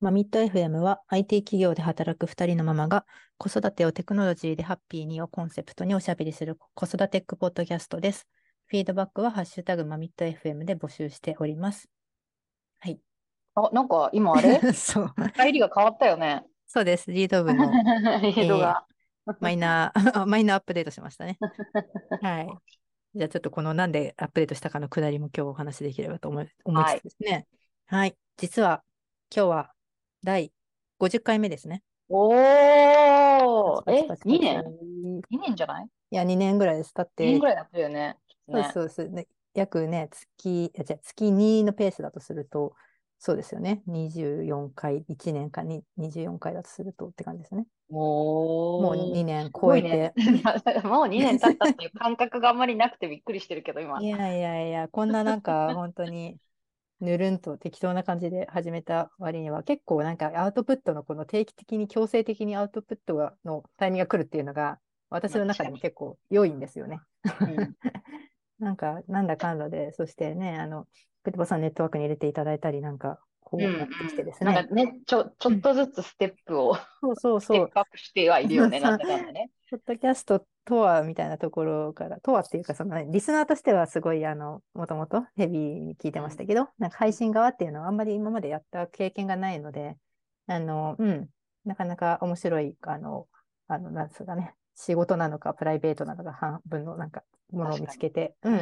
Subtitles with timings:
[0.00, 3.06] マミット FM は IT 企業で働く2人のママが
[3.38, 8.26] 子育てをテクノロジーでハッピーにをコンセプトにおしゃべりする子育てックポッドキャストです。
[8.66, 11.88] フィードバックはハッシュタグマミット FM で募集しております。
[12.80, 13.00] はい。
[13.54, 14.60] あ、なんか今あれ？
[14.74, 15.14] そう。
[15.34, 16.44] 入りが変わったよね。
[16.66, 17.10] そうです。
[17.10, 17.64] リード部の
[18.20, 18.84] リードが。
[19.40, 21.38] マイナー、マイナーアップデートしましたね。
[22.20, 22.48] はい。
[23.14, 27.46] じゃあちょっとこのなんでアップデートしたかのくだりも今日お話しできればと思い思いつつですね。
[27.86, 28.16] はい。
[28.36, 28.84] 実は
[29.34, 29.72] 今日は
[30.26, 30.50] 第
[30.98, 31.84] 50回目ですね。
[32.08, 34.60] おー、え、パチパチパチ2年？
[35.30, 35.88] い ?2 年じゃない？
[36.10, 36.92] や、2年ぐらいです。
[36.92, 38.16] だっ ?2 年てぐ、らいやってるよね。
[38.48, 42.74] そうねそうそう、ね、約ね、月、あじゃあ月2のペースだとすると、
[43.20, 43.82] そうですよね。
[43.86, 47.64] 24回、1年間に24回だとするとって感じですね。
[47.88, 48.82] おー。
[48.82, 50.12] もう2年超えてね。
[50.82, 54.02] もう2年経ったっていう感覚があんまりなくてびっくりしてるけど、今。
[54.02, 56.36] いやいやいや、こんななんか本当に
[57.00, 64.78] ぬるんと適当な感じで始めた割には結構なんかアウトプットのこの定期的に強制的にアウトプットがのタイミングが来るっていうのが
[65.10, 67.00] 私の中でも結構良いんですよね。
[67.40, 67.76] うん
[68.58, 70.86] なんかなんだかんだで、そしてね、あの、
[71.24, 74.52] ペトボさんネットワークに入れていただいたりなんかこううんやってきてですね。
[74.52, 77.60] なんかね、ちょ、ちょっとずつステップを、そうそうステ。
[77.60, 79.52] ップアップしてはいるよね、 なんだかんだね。
[79.70, 89.96] ポッドキャストとはみたいなところから、とはっていうか、その、ね、リスナーとしてはすごい、あの、もともとヘビーに聞いてましたけど、なんか配信側っていうのはあんまり今までやった経験がないので、
[90.48, 91.28] あの、うん、
[91.64, 93.28] なかなか面白い、あの、
[93.68, 98.58] あの、なんですかね、仕事なのかプライベートなのか半分のなんかものを見つけて、うん、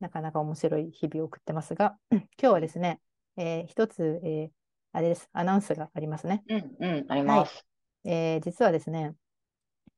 [0.00, 2.18] なかなか面白い日々を送ってますが、うん。
[2.18, 3.00] 今日はですね、
[3.36, 4.50] えー一つ、えー
[4.94, 6.44] あれです、アナウンスがありますね。
[6.48, 7.66] うん、うん、あります。
[8.04, 9.14] えー実はですね、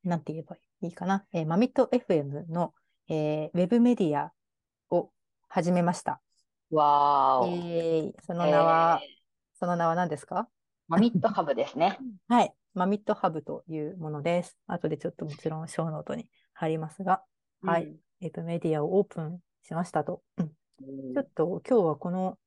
[0.04, 2.74] なんて言えばいいかな、えーマミット FM の、
[3.08, 4.32] えーウェブメディア
[4.90, 5.10] を
[5.48, 6.20] 始めました。
[6.70, 7.48] わーお。
[7.48, 9.08] えーその名は、えー
[9.58, 10.48] その名は何ですか？
[10.88, 11.98] マミットハブですね。
[12.28, 14.56] はい、マミットハブというものです。
[14.66, 17.24] 後でちょっともちろんショーノートに貼りますが、
[17.62, 17.90] はいうん。
[17.92, 20.22] ウェブメディアをオープンしましたと。
[20.39, 22.39] ちょっと今日はこの、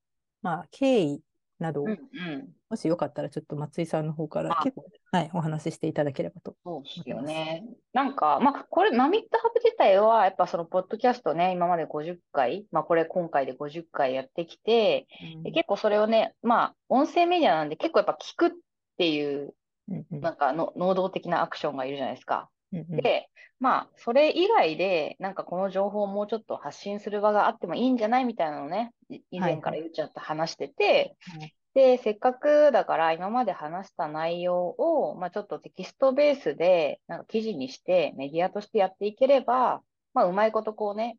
[0.48, 1.20] まあ、経緯
[1.60, 6.56] などを、うんうん、もしよかったらちょっと松井さんの方からあ結構、はい、お話ししていただければと。
[6.64, 7.66] そうですよね。
[7.92, 15.08] なんか、まあ、これ、マミットハブ自体は、やっぱその、ポッドキャストね、今まで50回、まあ、これ今回で50回やってきて、
[15.44, 18.52] で結構それをね、まあ、音声メディアなんで結構やっぱ聞くっ
[18.98, 19.54] ていう、
[19.90, 22.50] うんうんなんかの、能動的なアクションがいるじゃないですか。
[22.74, 22.98] うんうん。
[22.98, 23.30] で、
[23.60, 31.54] まあ、それ以外で、なんかこの情報をもうちょっと発信する場があってもいいんじゃないみたいなのをね、い以前から言っちゃって話してて、はい。
[31.74, 39.82] で、せっかくだから今まで話した内容を、まあちょっとテキストベースで、なんか記事にしてメディアとしてやっていければ、
[40.14, 41.18] まあうまいことこうね、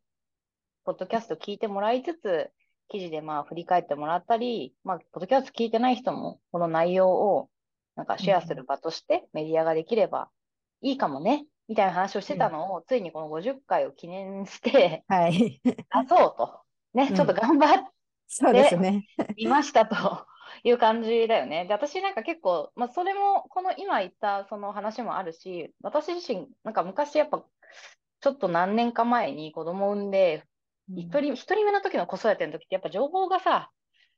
[0.83, 2.51] ポッドキャスト聞いてもらいつつ、
[2.89, 7.49] 記事でまあ振り返ってもらったり、まあ、ポッドキャスト聞いてない人も、この内容を
[7.95, 10.29] なんかシェアする場としてメディアができれば
[10.81, 15.61] いいかもね、みたいな話をしてたのを、ついにこの50回を記念してはい。
[15.63, 15.75] 出
[16.07, 16.61] そうと。
[16.93, 17.83] ね、うんちょっと頑張っ
[18.27, 19.05] そうですね。
[19.37, 20.25] いましたと
[20.63, 21.65] いう感じだよね。
[21.65, 27.43] で、私なんか結構、まあ、それも、この今言ったその話もあるし、私自身、なんか昔やっぱ、
[28.21, 30.43] ちょっと何年か前に子供を産んで、
[30.95, 33.71] 一人、一人目の時の子育ての時ってやっぱ情報がさ、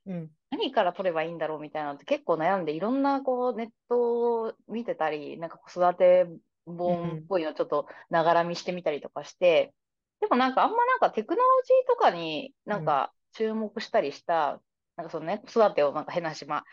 [0.06, 0.30] うん。
[0.50, 6.26] 何から取ればいいんだろうみたいなのって結構悩んで、いろんなこうネットを見てたり、なんか子育て
[6.66, 9.72] 本っぽいのちょっとながら見してみたりとかして、
[10.20, 14.60] でもなんかあんまなんかテクノロジーとかになんか注目したりした、
[14.96, 16.64] なんかそのね、子育てをなんか変なし、まあ、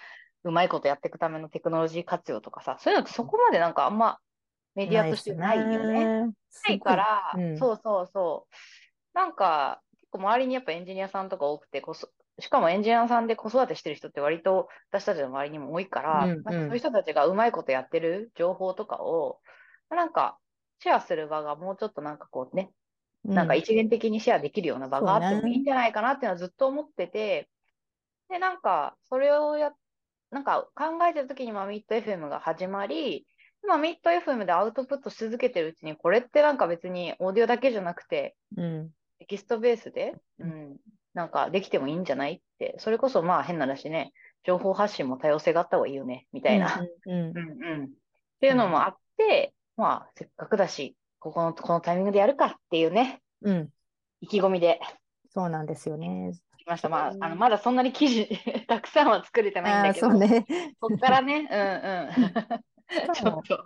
[0.44, 4.19] うまいことやっていくためのテクノロジー活用とかさ、そういうのってそこまでなんかあんま
[4.75, 6.05] メディアとしてないよね。
[6.05, 6.31] ね。
[6.67, 9.17] ないから、うんそうそうそう。
[9.17, 19.39] なんか、結構周りにやっぱエンジニアさんとか多くてこそ、しかもエンジニアさんで子育てしてる人って割と私たちの周りにも多いから、うんうんなんかそういう人たちがうまいことやってる情報とかを、
[19.95, 20.38] なんか
[20.79, 22.72] シェアする場がもうちょっとなんかこうね、
[23.23, 27.50] なんか一元的にシェアできるような場があってもいいんじゃないかなっていうのはずっと思ってて、
[28.29, 29.73] で、なんかそれをや、
[30.31, 33.25] なんか考えてる時にマミット FM が始まり、
[33.64, 38.90] 今ミット FM でアウトプットし続けてるうちに、これってなんか別にオーディオだけじゃなくて、うん。
[39.19, 40.78] テキストベースで、ううんん、
[41.14, 44.14] なんかできてもいいんじゃないって、それこそまあ変な話ね、
[44.46, 47.29] 情報発信も多様性があった方がいいよね、みたいな、うんうん。
[47.29, 47.41] うんう
[47.81, 47.85] ん。
[47.85, 47.87] っ
[48.40, 53.55] ていうのもあって、まあせっかくだし、ここの、このタイミングでやるかっていうね、うん。
[53.55, 53.70] うん。
[54.22, 54.79] 意気込みで
[55.31, 56.34] そうなんですよね。
[56.58, 56.90] 来ました。
[56.90, 58.28] まあ、あの、まだそんなに記事
[58.67, 60.46] たくさんは作れてないんだけど、そうね。
[60.79, 61.55] こっからね、う
[62.20, 63.14] んうん。
[63.16, 63.66] ちょっと、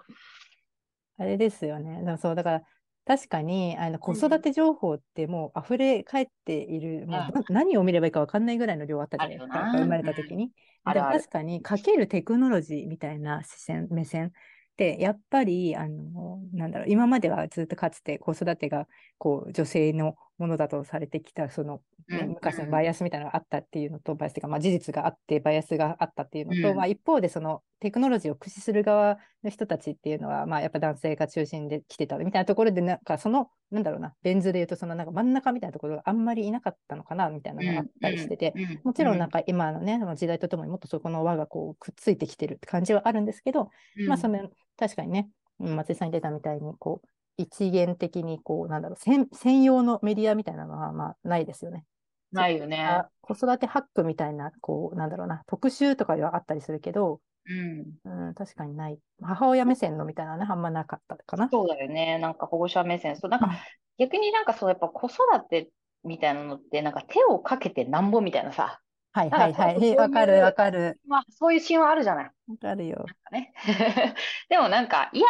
[1.18, 2.04] あれですよね。
[2.04, 2.64] だそう、だから、
[3.06, 10.52] 確かにあの子育て情報ってもう溢れ返っている、もうな何を見ればいいか分かんないぐらいの量あったじゃないですか、生まれた時に。
[10.86, 14.32] あるある確かにかけるテクノロジーみたいな視線目線
[14.78, 18.88] でやっぱりあのなんだろう今まではずっとかつて子育てが
[19.18, 26.76] こう女性のものだとされてきたその、ねうん昔のバイアスみたいなのがあったっていうのとバイアスというか、まあ、事実があってバイアスがあったっていうのと、うん。
[26.76, 44.08] まあ、一方でそのテクノロジーを駆使する側の人たちっていうのは、まあ、やっぱ男性が中心で来てたみたいなところでなんかそのなんだろうなベン図で言うとそのなんか真ん中みたいなところがあんまりいなかったのかなみたいなのがあったりしてて、うん、もちろんなんか今のね、時代とともにもっとそこの輪がこうくっついてきてるって感じはあるんですけど、うん。
[44.08, 45.30] まあその確かにね、
[45.60, 47.08] うん松井さんに出たみたいにこう
[47.38, 51.86] 一元的にこうなんだろう専専用のメディアみたいなのはまあないですよね。
[52.32, 52.84] ないよね。
[52.84, 58.28] あ子育てハックみたいなこうなんだろうな特集とかではあったりするけど、うん。
[58.28, 61.50] うん、確かにない母親目線のみたいなのはねあんまなかったかな。
[61.52, 62.18] そうだよね。
[62.20, 63.18] なんか保護者目線。
[63.18, 63.52] そう、なんかうん
[64.00, 65.70] 逆になんかそう、やっぱ子育て
[66.04, 68.80] みたいなのって、なんか手をかけてなんぼみたいなさ、
[69.12, 69.96] はいはいはい。
[69.96, 71.00] わかるわかる。
[71.08, 72.26] まあそういうシーンはあるじゃない。
[72.26, 73.06] わかるよ。
[73.06, 73.54] なんかね。
[74.50, 75.28] でもなんか、いや、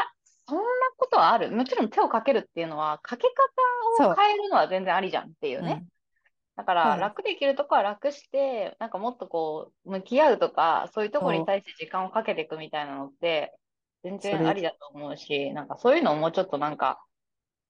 [0.47, 0.63] そんな
[0.97, 1.51] ことはある？
[1.51, 3.27] もちろん手をかけるっていうのは、かけ
[3.97, 5.85] 方を変えるのは全然ありじゃんっていうね。
[6.55, 13.53] だからうん楽できるとこは楽して、なんかもっとこう、向き合うとか、そういうところに対して時間をかけていくみたいなのって、
[14.03, 17.03] 全然ありだと思うし、なんかそういうのをもうちょっとなんか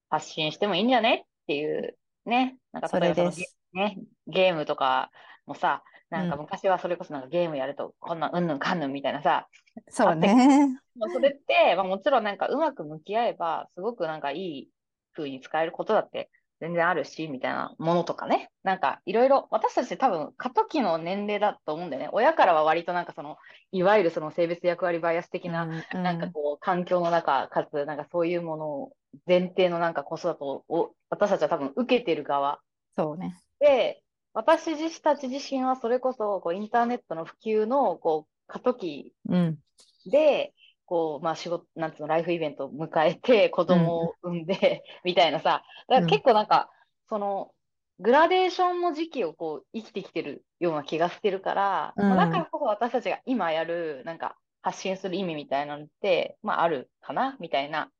[0.10, 1.26] 発信してもいいんじゃね？
[1.44, 2.58] っていうね。
[2.72, 3.32] なんかそ例えば。
[3.74, 3.98] ね、
[4.28, 5.10] ゲームとか
[5.48, 5.82] もさ、
[6.14, 9.48] なんかうん昔はそれこそなんかゲームやるとこんなんうんぬんかんぬんみたいなさ、
[9.90, 10.80] そうね。
[10.96, 14.70] もうそれって、まあ、もちろんなんかうまく向き合えば、すごくなんかいい
[15.14, 16.30] 風に使えることだって
[16.62, 18.50] 全然あるし、みたいなものとかね。
[18.64, 22.10] なんかいろいろ、私たち多分過渡期の年齢だと思うんだよね。
[22.14, 23.38] 親からは割となんかその、
[23.72, 28.92] いわゆるその性別役割バイアス的な、うんなんかこう、環境の中、かつなんかそういうものを
[29.28, 32.60] 前提のなんか子育てを、私たちは多分受けてる側
[32.96, 33.36] そうね。
[33.60, 39.64] で、私自たち自身はそれこそこうインターネットの普及のこう過渡期うん。
[40.06, 40.54] で、
[40.86, 46.70] こう、まあ仕事、なんつうの、ライフイベントを迎えて、子供を産んで、みたいなさ、だから結構なんか、
[47.10, 47.54] その、
[48.00, 52.08] グラデーションの時期をこう、生きてきてるような気がしてるから、うん。
[52.10, 57.92] まあだからこそ私たちが今やる、なんか、発信する意味みたいなのって、まああるかな、みたいな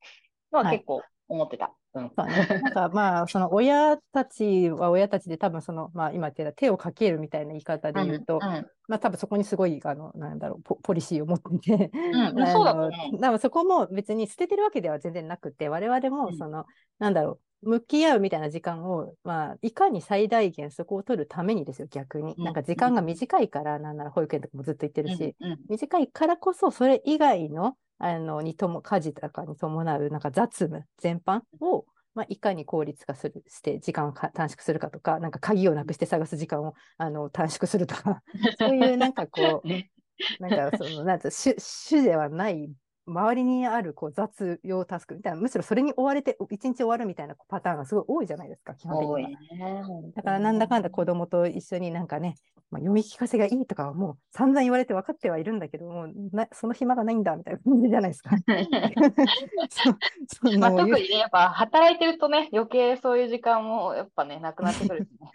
[0.52, 0.78] のははい。
[0.78, 1.74] 結構思ってた。
[1.94, 2.12] うん。
[2.16, 8.42] そうね、なんかまあその親たちは親たちで多分そのまあ今言ってた手をかけるみたいな言い方で言うと、うん、
[8.88, 12.44] まあ多分そこにすごいあのなんだろうポポリシーを持っていて、うん。
[12.44, 16.12] あそうだとの思う多分そこも別に捨ててるわけでは全然なくて我々うん。
[16.12, 16.66] もその、
[17.00, 25.60] なんだろう向き合うみたいな時間を、まあ、いかに最大限そこを取るためにですよ逆に、うんなんか時間が短いからなんなら保育園とかもずっと言ってるし、うんうん。
[25.70, 38.22] 短いからこそそれ以外のあのにとも家事とかに伴うなんか雑務全般を、まあ、いかに効率化するして時間をか短縮するかとかなんか鍵をなくして探す時間をあの短縮するとか。
[38.60, 39.90] そういうなんかこう ね。
[40.40, 42.70] なんかそのなんつう主主ではない
[43.06, 49.30] 周りにあるこう雑用タスクみたいなむしろそれに追われて一日終わるみたいなパターンがすごい多いじゃないですか基本的多には。
[49.30, 49.84] いね。
[50.16, 52.36] だからなんだかんだ子供と一緒になんかね、
[52.72, 58.32] まあ、読み聞かせがいいとかはもう散々言われて分かってはいるんだけどもうなその暇がないんだみたいな感じじゃないですか。
[59.70, 65.34] そそまあ、の特にね、やっぱ働いてるとね、余計そういう時間もやっぱね、なくなってくるしね。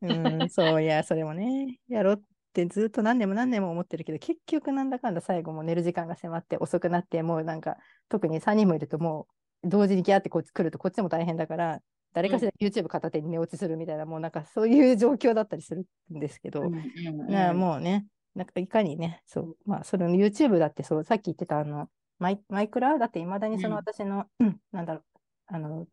[0.40, 7.76] うん、そういやそれもねやろうってずっと何年も何年も思ってるけど結局なんだかんだ最後もう寝る時間が迫って遅くなってもうなんか
[8.08, 9.26] 特に3人もいるとも
[9.62, 11.80] う同時にギャーってこっち来るとこっちも大変だから
[12.12, 23.82] 誰かしら YouTube 片手に寝落ちするみたいな、もうなんかそういう状況だったりするんですけど、うんうんもうね、なんかいかにね、そう、まあ、それの YouTube だってそう、さっき言ってたあの、マイマイクラだっていまだにそのうん。
[23.82, 25.04] 私の、う んなんだろう、
[25.46, 25.86] あの、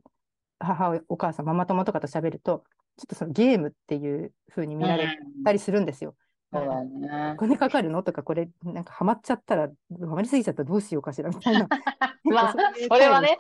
[0.59, 2.63] 母親、お母さん、ママ友とかと喋ると、
[2.97, 5.07] ちょっとそのゲームっていう風に見られう
[5.39, 6.15] んたりするんですよ。
[6.51, 7.35] そうだよねお。
[7.35, 11.67] 金かかるのとか、これ、なんかハマっちゃったら、ハマりすぎちゃったらどうしようかしらみたいな。
[12.23, 12.57] まあそ
[12.95, 13.37] れはね、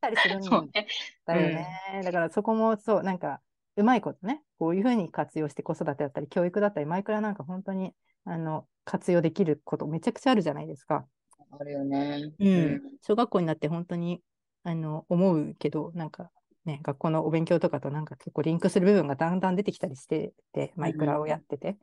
[0.00, 0.40] たりするん。
[0.40, 1.66] だよね。
[2.04, 3.40] だからそこもそう、なんか、
[3.76, 11.06] うまいことね、こういうふうに活用して子育てだったり、教育だったり、マイクラなんか本当にあの活用できることめちゃくちゃあるじゃないですか。
[11.50, 12.32] あるよね。
[12.38, 14.20] うん小学校になって本当に
[14.64, 16.30] あの思うけど、なんか
[16.64, 21.76] ね、学校のお勉強とかとなんか結構リンクする部分がだんだん出てきたりしてて、マイクラをやってて。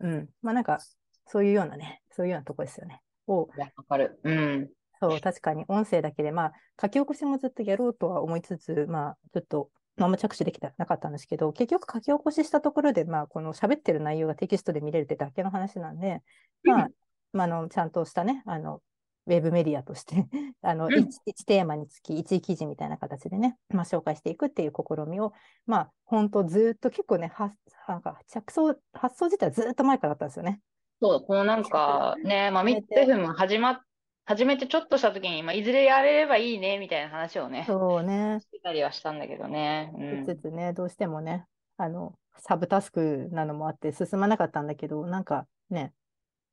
[0.00, 0.28] うん。
[0.42, 0.78] まあなんか、
[1.26, 3.00] そういうようなね、そういうようなとこですよね。
[3.26, 4.20] を、わかる。
[4.22, 4.70] うん。
[5.00, 16.22] そう、確かに音声だけで、まあ、書き起こしもずっとやろうとは思いつつ、まあ、ちょっと、まああんま着手できてなかったんですけど、結局書き起こししたところで、まあ、この喋ってる内容がテキストで見れるってだけの話なんで、
[16.64, 16.88] まあ、
[17.32, 18.82] まあ、あの、ちゃんとしたね、あの、
[19.26, 20.26] ウェブメディアとして
[20.62, 25.32] あの、うん 1, テーマにつき1記事みたいな形でね、まあ、紹介していくっていう試みを、
[25.66, 27.52] まあ、本当ずっと結構ね、は
[27.88, 30.60] なんか着想、発想自体はずっと前からあったんですよね。
[31.00, 33.80] そう、このなんかね、まあ、ミッド FM 始まっ、
[34.24, 38.40] 始めてちょっとした時に、まあ、いずれやれればいいね、みたいな話をね、そうね。
[38.40, 39.92] してたりはしたんだけどね。
[39.94, 40.24] うん。
[40.24, 45.92] つつね、どうしてもね、あの、サブタスクなのもあって進まなかったんだけど、なんかね、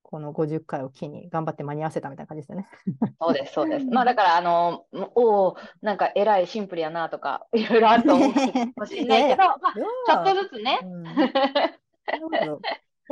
[0.03, 2.67] この50回を機に頑張って間に合わせたみたいな感じですよね。
[3.19, 3.85] そうです、そうです。
[3.89, 8.39] まあだから、あの、おお、なんか偉いシンプルやなとか、 いろいろあると思うか
[8.75, 10.79] もしれないけど、まあ、ちょっとずつね。
[10.83, 11.03] うん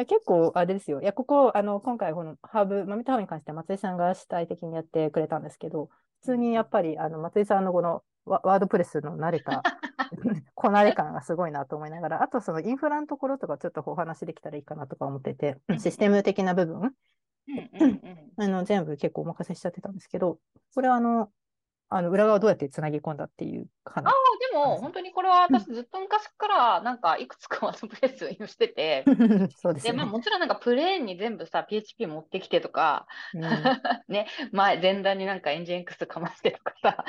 [0.06, 1.02] 結構あれですよ。
[1.02, 5.90] いや、ここ、あの、今回、このハーブ、マミタハーブに関しては松井さんが主体的にやってくれたんですけど、
[6.22, 9.64] 普通にやっぱり、あの、松井さんのこのワワードプレスの慣れた、
[10.56, 16.94] こなれ感がすごいなと思いながら、あとそのインフラのところとかちょっとお話できたらいいかなとか思ってて、システム的な部分。
[18.38, 20.40] あの、全部結構お任せしちゃってたんですけど、
[20.74, 21.32] これはあの、
[21.94, 24.06] あの裏側どうやってつなぎ込んだっていう話。
[24.06, 24.14] ああ、
[24.50, 29.04] でも、本当にこれは私ずっと昔から、なんか、いくつかワードプレスをしてて、
[29.58, 30.06] そうですよね。
[30.06, 33.42] もちろんなんか、プレーンに全部さ、PHP 持ってきてとか、うん。
[34.08, 37.04] ね、前、前段になんかエンジン X かましてとかさ、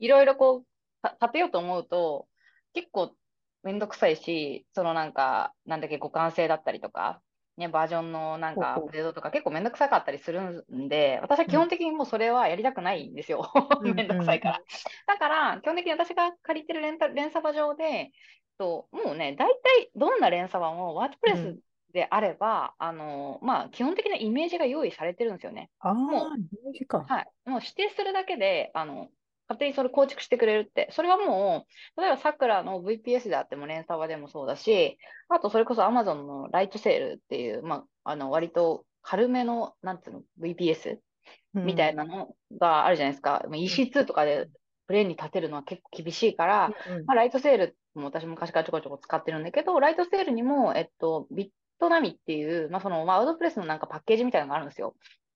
[0.00, 0.66] いろいろこう、
[1.00, 2.26] た立てようと思うと、
[2.72, 3.14] 結構
[3.62, 7.20] めんどくさいし、そのなんか、なんだっけ、互換性だったりとか、
[7.56, 13.50] ね、バージョンのなんかアップデートとか結構めんどくさかったりするんで、私は基本的にもうそれはやりたくないんですよ。
[13.78, 14.64] う ん めんどくさいから。
[15.06, 18.10] だから、基本的に私が借りてるレンタ連鎖場上で、
[18.58, 21.58] ともうね、大体どんな連鎖場もワードプレス
[21.92, 25.70] であれば、あの、まあ、基本的なイメージが用意されてるんですよね。
[25.80, 26.28] ああ、もう
[26.64, 27.06] マジか。
[27.06, 27.32] はい。
[27.46, 29.10] もう指定するだけで、あの、
[29.48, 30.88] 勝手にそれ構築してくれるって。
[30.92, 34.98] それはもう、例えばさくらの VPS であっても、連鎖場でもそうだし、
[35.28, 40.98] あとそれこそ Amazon のライトセールっていう、まあ、あの、割と軽めの、なんていうの、VPS
[41.54, 42.04] みたいな。
[42.04, 43.44] なのがあるじゃないですか。
[43.48, 44.48] まあ EC2 とかで
[44.86, 51.48] プレーンに立てるのは結構厳しいから、うんうんまあ、ライトセールも私昔からちょこちょこ使ってるんだけど、ライトセールにも、えっと、ビッ
[51.78, 54.94] トナミっていう、まあ、その、ワードプレスのなんかパッケージみたいなのがあるんですよ。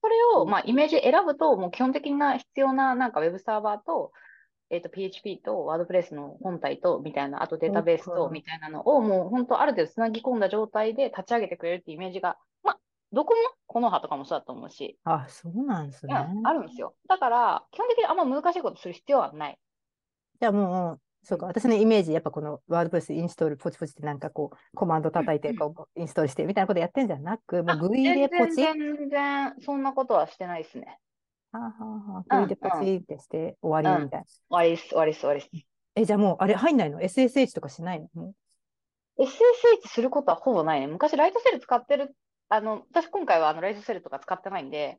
[0.09, 4.13] それを、うんまあ、イメージ選ぶと、もう基本的な必要な、なんかウェブサーバーと、
[4.71, 12.79] えっと、PHP と、ワードプレスの本体と、みたいな、あとデータベースと、みたいなのを、もう本当ある程度つなぎ込んだ状態で立ち上げてくれるっていうイメージが、まあ、
[13.13, 16.27] どこも、この葉とかもそうだと思うし、あ、そうなんですうん、ね。
[16.45, 16.95] あるんですよ。
[17.09, 19.59] だから、基本的にあんま難しいことする必要はない。
[20.41, 28.55] じゃあもう、そうか、私のイメージ、やっぱこのワードプレスインストールポチポチってなんかこう、コマンド叩いてこうインストールしてみたいなことやってんじゃなく、もう GUI でポチ？
[28.55, 30.99] 全然、そんなことはしてないですね。
[31.53, 34.27] はあはあはあ GUI でポチってして終わりみたいな。
[34.27, 35.67] 終わりです、終わりです、終わりです。
[35.97, 38.09] え、じゃあもう、あれ入んないの ?SSH とかしないの？
[38.15, 38.35] も
[39.19, 40.87] SSH することはほぼないね。
[40.87, 42.17] 昔、ライトセル使ってる、
[42.49, 44.99] あの、私今回はあのライトセルとか使ってないんで、う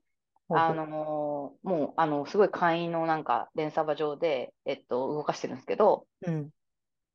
[0.52, 6.50] あのもう、あの、すごい簡易のなんか連鎖場上で、えっと、動かしてるんですけど、うん。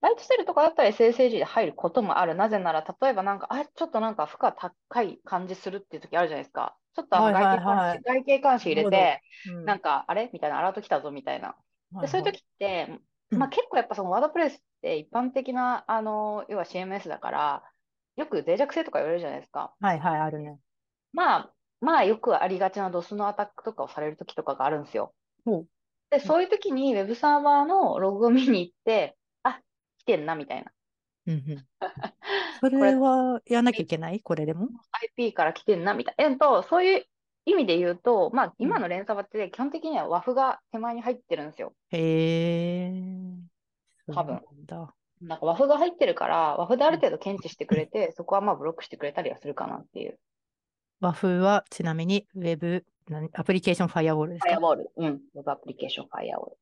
[0.00, 2.34] ライトセルとかだったら SSH で入ることもある。
[2.34, 6.76] なぜなら、例えばなんか、あ、ちょっとなんか負荷高い感じするっていう時あるじゃないですか。
[6.94, 10.30] ちょっとあのはいはい外形監視、はい外形監視入れて、うんなんか、あれ？
[10.32, 11.56] みたいな、アラート来たぞみたいな。
[12.00, 13.00] で、そういう時って、
[13.30, 17.62] うんまあ、結構やっぱそのワードプレスって一般的な、あの、要は CMS だから、
[18.16, 19.74] よく脆弱性とか言われるじゃないですか。
[19.80, 20.58] はいはい、あるね。
[21.12, 21.53] まあ、
[21.84, 25.14] まあよくありがちな DOS のアタックとかをされる時とかがあるんですよ。
[25.44, 25.68] ほう
[26.10, 29.60] で、そういう時に Web サーバーのログを見に行って、あ、
[29.98, 30.70] 来てんなみたいな。
[31.26, 31.66] うんうん。
[32.60, 34.20] それはやらなきゃいけない？
[34.20, 34.68] これでも
[35.16, 36.24] ？IP から来てんなみたいな。
[36.24, 37.06] えっと、そういう
[37.46, 41.74] 意味で言うと、まあ今の連鎖場って基本的には WAF が手前に入ってるんですよ。
[41.90, 42.92] へえ。
[44.12, 44.94] 多分なんだ。
[45.20, 50.18] なんか WAF が入ってるから、WAF である程度検知してくれて、そこはまあブロックしてくれたりはするかなっていう。
[51.04, 54.48] 和風はちなみに Web 何アプリケーションファイアウォールですか？
[54.48, 54.90] ファイアウォール。
[54.96, 55.20] うん。
[55.34, 56.56] Web アプリケーションファイアウォール。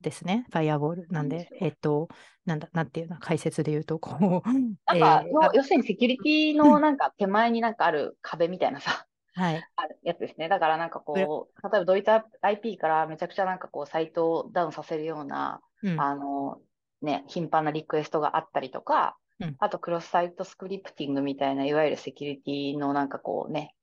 [0.00, 0.46] ですね。
[0.50, 1.08] ファイアウォール。
[1.10, 2.08] なんで、うんえっと、
[2.46, 9.62] なんだ、なんていうの、解説で言うと、こう、 なんか、えー要するにセキュリティのなんか手前になんかある壁みたいなさ、はい。
[9.76, 10.48] あるやつですね。
[10.48, 16.00] だからなんかこう、例えばドイツ IP からめちゃくちゃなんかこう、サイトをダウンさせるような、うん。
[16.00, 16.60] あの、
[17.02, 23.74] ね、頻繁なリクエストがあったりとか、うんあとクロスサイトスクリプティングみたいな、いわゆるセキュリティのなんかこうね、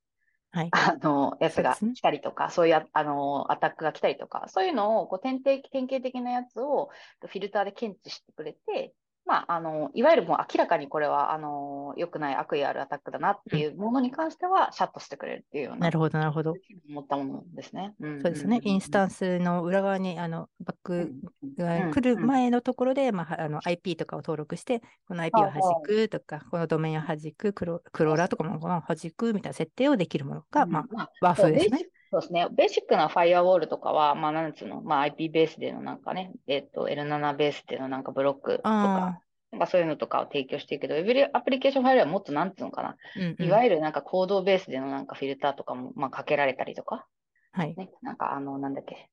[0.52, 0.70] はい。
[0.72, 6.90] あの、やつが来たりとか、そういうあ、あの、アタックが来たりとか、そういうのを、こう、典型、典型的なやつを、
[7.26, 8.94] フィルターで検知してくれて、
[9.28, 16.54] まあ、あの、いわゆるもう明らかにこれは、あの、良くない悪意あるアタックだなっていうものに関しては、シャットしてくれるっていうような、なるほど、なるほど。
[16.90, 17.94] 思ったものですね。
[18.00, 18.62] うんそうですね。
[18.64, 21.12] インスタンススの裏側に、あの、バック
[21.58, 25.54] が来るうん前のところで、まあ、あの IP とかを登録して、この IP を弾
[25.84, 31.88] くとか、このドメインを弾く、クロクローラーとかもこの弾くみたいな設定をできるものが、まあ、まあ、和風ですね。
[32.12, 32.48] そうですね。
[32.52, 39.20] ベーシックなファイアウォールとかは、まあ、なんつうの、まあ、IP ベースでのなんかね、えっと、L7 ベースでのなんかブロックとか、あ
[39.52, 42.90] なんかそういうのとかを提供していくけど、ウェブアプリケーションファイルはもっとなんつうのかな？
[42.90, 47.06] あ、うんうんいわゆるなんかコードベースでのなんかフィルターとかも、まあ、かけられたりとか、
[47.52, 47.76] はい。
[47.78, 49.10] ね、なんかあの、なんだっけ？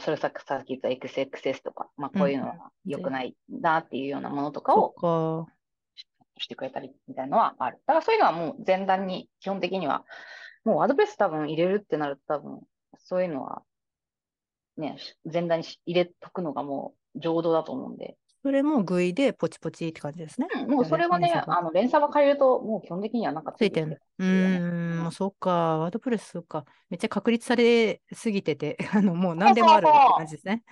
[0.00, 2.54] それさっきさっき言った XXS とか、まあ、こういうのは
[2.84, 5.46] 良くないなっていうようなものとかを。
[6.36, 7.78] してくれたりみたいなのはある。
[7.86, 10.04] だからそういうのはもう前段に基本的には、
[10.64, 12.60] もうワードプレス多分入れるってなると多分、
[12.98, 13.62] そういうのは、
[14.76, 14.96] ね、
[15.30, 18.16] 前段に入れとくのがもう浄土だと思うんで。
[18.42, 20.48] それも GUI でポチポチって感じですね。
[20.52, 24.02] うん、もうそれはね、連鎖があの、連鎖が借りると、もう基本的にはなんかついてる。
[24.18, 25.78] うん、もうそうか。
[25.78, 26.66] ワードプレス、そうか。
[26.90, 30.62] めっちゃ確立されすぎてて、 あの、もう何でもあるって感じですね。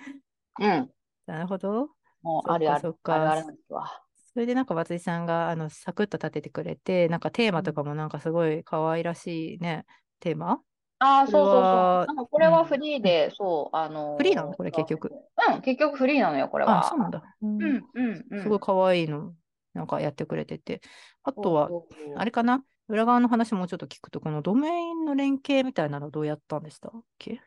[0.59, 0.91] うん。
[1.25, 1.89] なるほど。
[2.21, 2.81] もうあるある。
[2.81, 4.03] そっかあるあるわ。
[4.33, 9.85] それでなんか松井さんがあのサクッと立ててくれて、なんかテーマとかもなんかすごい可愛らしいね、
[10.19, 10.59] テーマ？
[10.99, 11.61] ああ、そうそうそう。
[11.61, 14.53] はなんかこれはうんフリーで、そう、あのーフリーなの？
[14.53, 15.11] これ結局。
[15.53, 16.85] うん、結局フリーなのよ、これは。
[16.85, 17.21] あ、そうなんだ。
[17.41, 18.41] うんうん、うん、うん。
[18.41, 19.33] すごい可愛いの、
[19.73, 20.81] なんかやってくれてて。
[21.23, 21.69] あとは、
[22.15, 22.63] あれかな？
[22.87, 27.39] 裏側の話もうちょっと聞くと、このドメインの連携みたいなのどうやったんでしたっけ？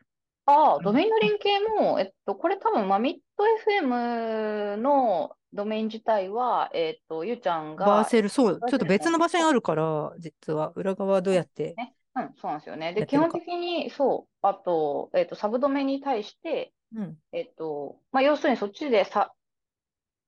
[0.45, 11.73] ああ、ドメインの連携も、えっと、これ多分、まあ、ミッド FM のドメイン自体は、えっと、ゆうちゃんが、バーセル、そう、ちょっと別の場所にあるから、実は裏側どうやって？
[11.77, 12.93] ねうん、そうなんですよね。
[12.93, 17.17] で、基本的に、そう、あと、えっと、サブドメに対して、うん。
[17.31, 19.33] えっと、まあ、要するにそっちでサ、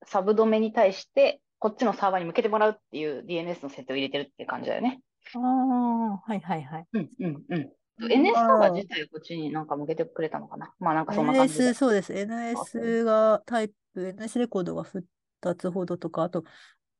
[0.05, 5.01] サブドメに対して、こっちのサーバーに向けてもらうっていう DNS の設定を入れてるっていう感じだよね。
[5.35, 6.85] ああ、はいはいはい。
[6.93, 7.57] うん、うん、うん。
[7.57, 7.69] うん
[8.01, 10.73] NS サーバー自体をこっちになんか向けてくれたのかな。
[10.79, 11.73] まあなんかそんな感じで NS、。
[11.73, 12.13] そうです。
[12.13, 16.43] NS がタイプ、NS レコードが2つほどとか、あと、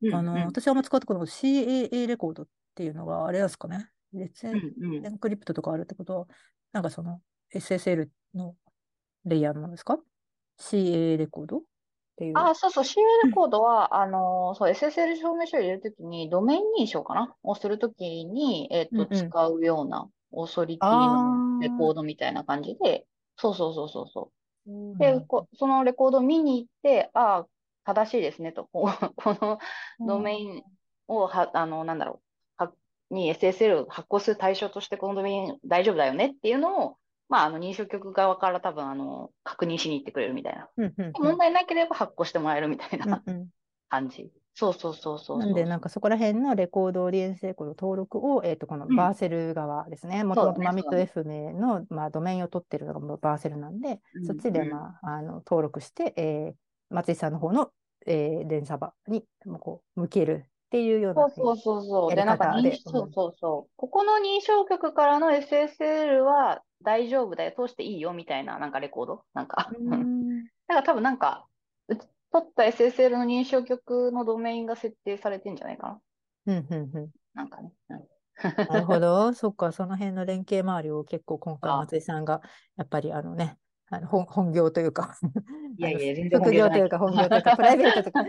[0.02, 3.90] うんあの、私はあんま使ったことない CAA レコードっていうのがあれなんですかね。
[4.14, 6.28] 列うエん、うクリプトとかあるってことは、
[6.72, 7.22] なんかその
[7.54, 8.56] SSL の
[9.26, 10.00] レイヤーなんですか
[10.60, 11.62] ?CAA レコードっ
[12.18, 12.38] ていう。
[12.38, 17.36] あ、そうそう、CA レコードは、あのーそう、SSL 証明書を入れるときに、ドメイン認証かな？
[17.44, 23.06] をするときに、えっと、うんうん使うような、オーソリティのレコードみたいな感じで、
[23.38, 24.24] そうそうそうそうそう。
[24.26, 24.39] うん
[24.98, 27.48] で、こそのレコードを見に行って、ああ、
[27.86, 28.90] 正しいですねと、 こ
[29.26, 29.60] の
[30.00, 30.64] ドメイン
[31.08, 32.22] をは、あの、なんだろ
[32.60, 32.72] う、は
[33.10, 36.98] に SSL を発行する対象として、このドメイン大丈夫だよねっていうのを、
[37.30, 40.70] まあ、あの認証局側から多分あの確認しに行ってくれるみたいな。
[41.14, 43.24] 問題なければ発行してもらえるみたいな
[43.90, 44.32] 感じ。
[44.60, 45.40] そうそうそうそう。
[45.40, 50.24] なんで、なんかそこら辺のレコード、DNS レコード登録を、えっと、このうんバーセル側ですね。
[50.26, 56.54] もともとマミット F 名の、まあ、ドメインを取ってるのがバーセルなんで、うんそっちで、うんまあ、あの登録して、えー
[56.90, 57.70] 松井さんの方の、
[58.06, 59.24] えー、連鎖場に
[59.60, 62.10] こう向けるっていうような、そうそうそうそう。
[62.12, 63.72] やで、なんかそうそうそう。
[63.76, 69.70] ここの認証局からの SSL は大丈夫だよ、通していいよみたいな、なんかレコードなんか。
[69.72, 71.48] うーん だから多分なんか、
[71.88, 71.96] う
[72.32, 76.00] 取った SSL の認証局のドメインが設定されてんじゃないかな。
[76.48, 77.10] うんうんうん。
[77.34, 77.72] なんかね。
[77.90, 77.98] うん。
[78.70, 79.34] なるほど。
[79.34, 82.42] そっか、その辺の連携周りを結構今回あ松井さんが、
[82.78, 83.58] やっぱりあのね、
[83.92, 85.18] あの本本業というか、
[85.78, 88.24] いやいや、全然副業というか本業というか、プライベートとか、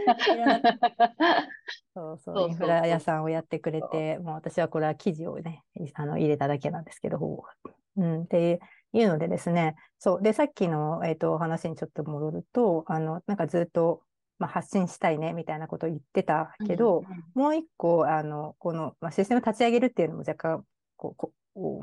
[1.94, 7.44] そうそう、インフラ屋さんをやってくれて、もう私はこれは記事をね、いあの入れただけなんですけど、
[7.96, 8.60] うん、って
[8.92, 14.02] いうのでですね、そう、で、さっきの、えっと、お話にちょっと戻ると、あの、なんかずっと、
[14.38, 17.02] まあ、発信したいね、みたいなことを言ってたけど、
[17.34, 20.64] もう一個、あの、この、まあ、システム立ち上げるっていうのも若干、
[20.96, 21.32] こう、こ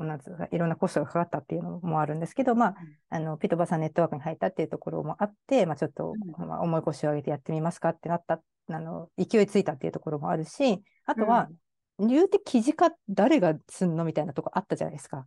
[0.00, 2.76] うなんつうか、いろんなコストがかかったっていうのもあるんですけど、まあ、
[3.10, 8.40] あの、ピトバさんネットワークに入ったっていうところもあって、まあ、ちょっと、まあ、重い腰を上げてやってみますかってなった、
[8.70, 11.48] あの、勢いついたっていうところもあるし、あとは、
[12.00, 15.26] 言うて記事化誰がすんのみたいなとこあったじゃないですか。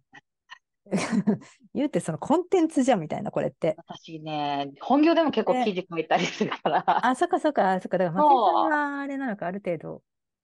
[1.74, 3.76] 言うてそのコンテンツじゃんみたいな、これって。
[3.88, 7.08] 私ね、本業でも結構記事書いたりするから。
[7.08, 7.98] あ、そっかそっか、そっか。
[7.98, 10.04] だから松井さんはあれなのか、ある程度、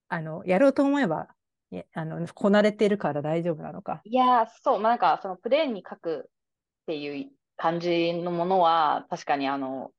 [0.10, 1.28] あの、やろうと思えば、
[1.94, 4.02] あの、こなれてるから大丈夫なのか。
[4.06, 6.30] いやー、そう、まあ、なんか、そのプレーンに書く
[6.84, 9.92] っていう感じのものは、確かにあの、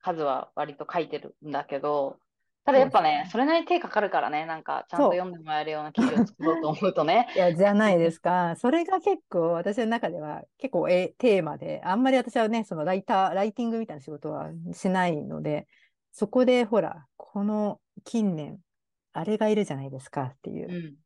[0.00, 2.18] 数は割と書いてるんだけど、
[2.66, 7.28] ただやっぱね、それなりに手かかるからね、なんか、ちゃんと読んでもらえるような記事を作ろうと思うとね。
[7.36, 8.56] いや、じゃないですか。
[8.56, 15.68] それが結構、私の中では結構えテーマで、あんまり私はね、そのライター、ライティングみたいな仕事はしないので、
[16.10, 18.58] そこでほら、この近年、
[19.12, 20.96] あれがいるじゃないですかっていうう、ん。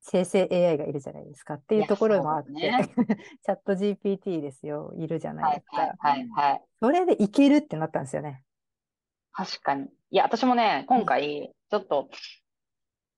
[0.00, 2.78] 生成 AI がいるじゃないですかっていうところもあって、ね
[3.42, 5.76] チャット GPT ですよ、いるじゃないはいですか。
[5.82, 6.64] はいはいはい。
[6.80, 8.44] それでいけるってなったんですよね。
[9.32, 9.88] 確かに。
[10.10, 12.08] いや、私もね、今回、ちょっと、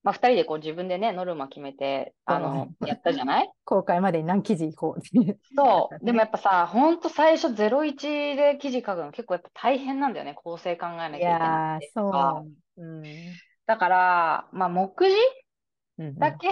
[0.02, 3.50] まあ、二人でこう自分でね、ノルマ決めて、あの、やったじゃない？
[3.64, 5.38] 公開までに何記事いこうっていう。
[5.54, 6.04] そう。
[6.04, 10.34] でもやっぱさ、ほんと最初01で記事書くの結構やっぱ大変なんだよね。
[10.34, 12.42] 構成考えなきゃいいけなやーくてとか。
[12.44, 12.82] そう。
[12.82, 13.02] うん。
[13.66, 15.14] だから、まあ、目次
[15.98, 16.48] うんうんだけ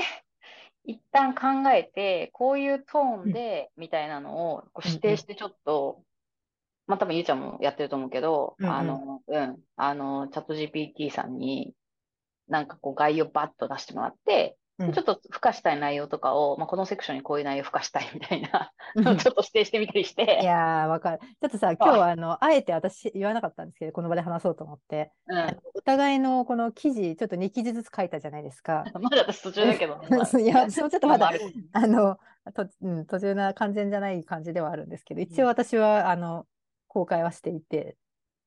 [0.84, 6.02] 一旦考えて、こういうトーンで、みたいなのをこう指定してちょっと、
[6.88, 11.74] まあ多分ゆうちゃんもやってると思うけど、うんうんあの、うん、あの、チャット GPT さんに、
[12.48, 19.04] なんかこう概要バッと出してもらって、うんちょっと付加したい内容とかを、まあ、このセクションにこういう内容付加したいみたいな、うん。
[19.18, 21.18] ちょっと指定してみたりしいて、やー、わかる。
[21.18, 25.58] ちょっとさ、今日はあの、あえて私言わなかったんですけど、この場で話そうと思って、うん。
[25.74, 28.84] お互いのこの記事、ちょっと2記事ずつ書いたじゃないですか。
[29.02, 29.94] まだ私途中だけど
[30.38, 31.32] いや、私もちょっとまだ
[31.72, 32.16] あの、
[32.54, 36.46] と、うん、途中な完全じゃない感じではあるんですけど、一応私は、あの、
[36.88, 37.96] 公開はしていて、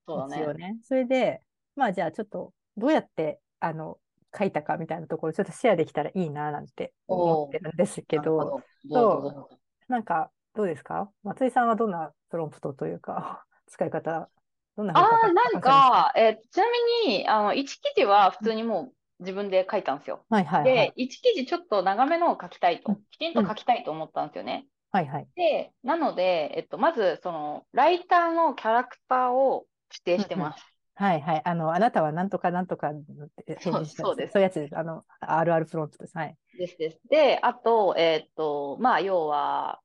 [0.07, 0.53] そうだね。
[0.53, 0.77] ね。
[0.83, 1.41] それで、
[1.75, 3.99] まあじゃあちょっと、どうやって、あの、
[4.37, 8.61] 書いたかみたいなところ、ちょっとシェアできたらいいな、なんて思ってるんですけど、ど。
[8.89, 11.09] どうなんか、どうですか？
[11.23, 14.29] 松井さんはどんなプロンプトというか、 使い方、
[14.75, 16.63] どんなああ、なん書かか、えーちな
[17.05, 20.25] みに、あの、1記事は普通にもう自分で書いたんですよ。
[20.29, 20.93] はいはいはいで、。
[20.95, 24.65] 1記事ちょっと長めのを書きたいとうん、きちんと書きたいと思ったんですよね。
[24.91, 25.27] はいはい。
[25.35, 30.63] で、なので、えっと、まず、その、ライターのキャラクターを指定してます。
[30.95, 31.41] はいはい。
[31.45, 33.01] あの、あなたはなんとかなんとかっ
[33.45, 34.77] て返事そうですそういうやつです。
[34.77, 36.17] あの、RR プロンプトです。
[36.17, 36.37] はい。
[36.53, 36.99] ですです。
[37.09, 39.79] で、あと、えっと、まあ、要は、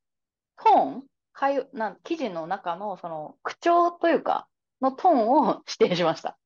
[0.58, 1.04] トーン？
[1.32, 4.48] かゆなん記事の中の、その、口調というか、
[4.80, 6.38] のトーンを指定しました。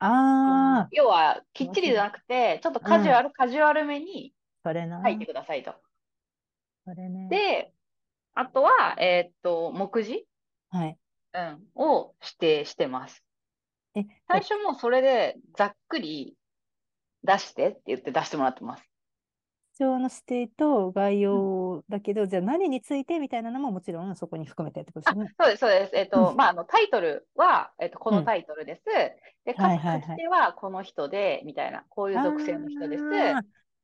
[0.00, 5.00] ああ、要は、きっちりじゃなくて、ちょっとカジュアル、カジュアルめにそれな。
[5.04, 5.74] 書いてくださいと。
[6.84, 7.28] それね。
[7.28, 7.72] で、
[8.34, 10.26] あとは、えーっと、目次、
[10.70, 10.96] はい。
[11.32, 13.24] うん、を指定してます。
[13.94, 16.36] え、最初もうそれでざっくり
[17.22, 18.84] 出してって言って出してもらってます。
[19.72, 25.32] 必要の指定と概要だけど、じゃあ何についてみたいなのももちろんそこに含めてってことですよね。
[25.40, 25.96] そうです、そうです。
[25.96, 28.84] えーっと、うんまあ、あの、タイトルは、えーっと、こうんのタイトルです。
[29.44, 33.04] で、はいはいはい書き手はこの人で、みたいな、こういう属性の人です。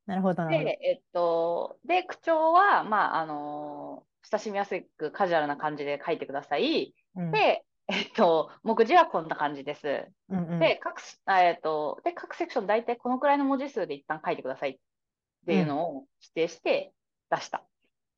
[0.07, 0.65] なるほど、なるほど。
[0.65, 6.95] で、えっと、で、口調は、まあ、あの親しみやすくカジュアルな感じで書いてください。
[7.17, 10.07] うんで、えっと、目次はこんな感じです。
[10.29, 14.79] うんうんで、各えっと、で、各セクション大体このくらいの文字数で一旦書いてくださいっ
[15.47, 16.93] ていうのを指定して
[17.31, 17.63] 出した。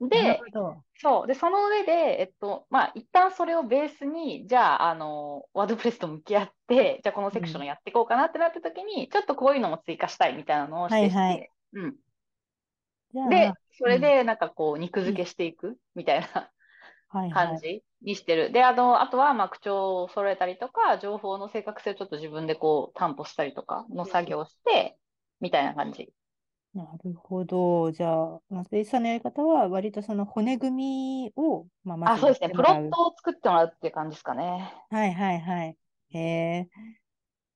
[0.01, 0.53] なるで。
[0.94, 1.27] そう。
[1.27, 11.97] で、その上で、えっと、まあ、一旦それをベースに、じゃあ、あの、ワードプレスと向き合って、じゃあこのセクションやっていこうかなってなった時に、ちょっとこういうのも追加したいみたいなのをして、はいはいうん。
[13.25, 16.51] で、それで、なんかこう、肉付けしていくみたいな。
[17.31, 18.53] 感じにしてる。
[18.53, 24.99] で、あの、あとは、まあ、口調を揃えたりとか、情報の正確性をちょっと自分でこう、担保したりとかの作業をして、
[25.40, 26.12] みたいな感じ。
[26.75, 27.90] なるほど。
[27.92, 32.51] じゃあ、松井さんのやり方は、割とその骨組みを、まあ、まあ、ずそうですね。
[32.51, 34.73] プロットを作ってもらうっていう感じですかね。
[34.90, 35.77] はいはいはい。
[36.11, 36.68] へえ。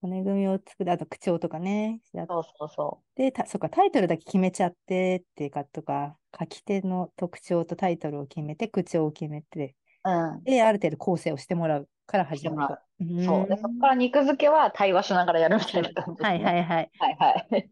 [0.02, 2.00] 骨組みを作る、あと口調とかね。
[2.12, 10.10] そうそうそて、た、そっか、タイトルだけ決めちゃってっていうか、とか、書き手の特徴とタイトルを決めて、口調を決めて、う。
[10.10, 10.42] うん。
[10.44, 12.76] で、ある程度構成をしてもらうから始まる
[13.24, 13.48] そう。
[13.48, 16.40] で、そこから肉付けは対話しながらやるみたいな感じですはね。
[16.40, 16.90] いはいはい。
[16.98, 17.70] はいはい。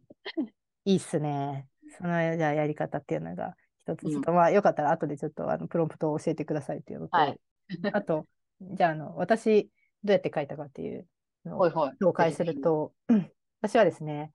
[0.84, 1.66] いいっすね。
[1.98, 7.38] そのじゃあやり方っていうのが一つ、うんちょっとまあよかったら後でちょっとあのプロンプトを教えてくださいっていうのと、はい
[7.92, 8.26] あと、
[8.60, 9.70] じゃああの私
[10.04, 11.06] どうやって書いたかっていう
[11.44, 11.90] のをほいほい。
[12.00, 13.30] 紹介すると、うん
[13.62, 14.32] 私はですね、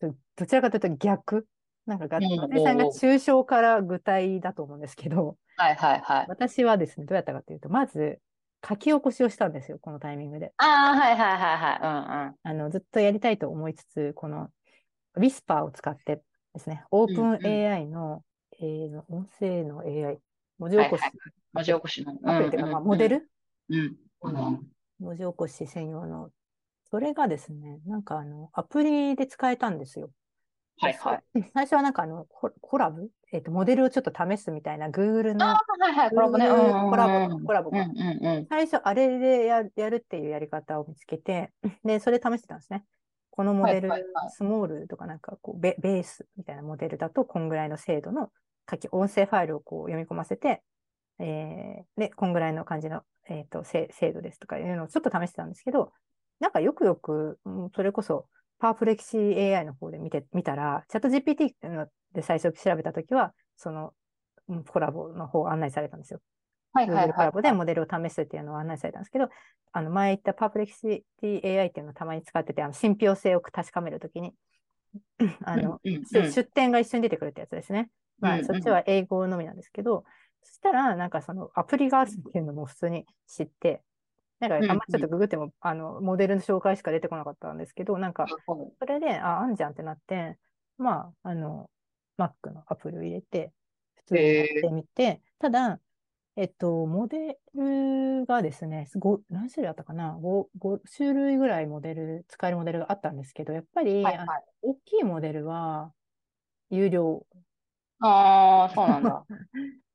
[0.00, 1.46] どどちらかというと逆。
[1.84, 6.26] なんかが、うん松井さんが抽象から具体だと思うんですけど、はいはいはい。
[6.28, 8.20] 私はですね、どうやったかというと、まず
[8.66, 10.52] 書き起こしをしたんですよ、このタイミングで。
[10.58, 12.34] ああ、はいはいはいはい。
[12.42, 14.48] あのずっとやりたいと思いつつ、この
[15.16, 16.22] Whisper を使って
[16.54, 18.22] ですね、んうん OpenAI の、
[18.60, 20.18] えー音声の AI、
[20.58, 21.12] 文字起こし、はい
[21.52, 22.12] 文字起こしの。
[22.24, 23.30] アプリというか、まあ、モデル、
[23.70, 23.96] うん。
[24.22, 24.70] うん。
[25.00, 26.30] 文字起こし専用の、
[26.90, 30.10] それがですね、なんかあの、アプリで使えたんですよ。
[30.80, 31.22] はいはい。
[31.54, 33.08] 最初はなんかあの、ココラボ？
[33.32, 36.10] えっ、と、モデルをちょっと試すみたいな Google のはいはい。
[36.10, 36.48] コラボね。
[36.48, 38.46] コラボうんコラボかうんうんうん。
[38.48, 41.52] 最初、あれでやるやるっていうやり方を見つけて、
[41.84, 42.84] で、それ試してたんですね。
[43.30, 43.90] このモデル、
[44.30, 48.30] スモールとかなんかこうベ、ベースみたいなモデルだと、こんぐらいの精度の
[48.70, 50.62] 書き、音声ファイルをこう読み込ませて、
[51.18, 55.92] えーで、こんぐらいの感じの、えー、と精精度ですとかいうのをちょっと試してたんですけど、
[56.40, 58.26] なんかよくよく、うんそれこそ、
[58.58, 61.52] パープレキシ AI の方で見てみたら、チャット GPT
[62.12, 63.92] で最初調べたときは、その、
[64.48, 66.20] うんコラボの方を案内されたんですよ。
[66.72, 69.28] はいはいはいラボでモデルを試すっていうのを案内されたんですけど、
[69.72, 74.32] あの前言ったパープレキシティ AI っていうのをたまに使ってて、あの信憑性を確かめるときに、
[75.44, 77.90] あの、うんうん出出典が一緒に出てくるってやつですね。
[78.20, 80.04] まあ、うんうんそっちは英語のみなんですけど、
[80.42, 83.82] そしたら、なんかそのアプリがあるっていうのも普通に知って、
[84.40, 88.28] なんかあんまりちょっとググっても、あの、モデルの紹介しか出てこなかったんですけど、なんか、
[88.80, 90.38] それで、あ、あんじゃんってなって、
[90.78, 91.70] まあ、あの、
[92.18, 93.52] Mac のアプリを入れて、
[93.96, 95.80] 普通にやってみて、ただ、
[96.36, 104.44] えっと、モデルがですね、ご何種類あったかな？5, 5種類ぐらいモデル、使えるモデルがあったんですけど、やっぱり、はいはい。
[104.62, 105.92] 大きいモデルは
[106.70, 107.26] 有料。
[108.00, 109.26] ああ、そうなんだ。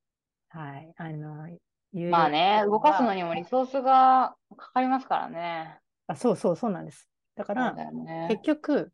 [0.53, 0.93] はい。
[0.97, 1.49] あの、
[1.93, 3.21] 有料まあね、動かすのに。
[3.21, 5.79] にもリソースがかかりますからね。
[6.05, 7.09] あ、そうそう、そうなんです。
[7.35, 8.27] だから、ね。
[8.29, 8.91] 結局、